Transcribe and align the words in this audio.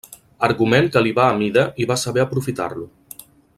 Argument 0.45 0.87
que 0.95 1.03
li 1.07 1.11
va 1.19 1.27
a 1.27 1.35
mida 1.43 1.67
i 1.85 1.87
va 1.93 1.99
saber 2.05 2.25
aprofitar-lo. 2.25 2.89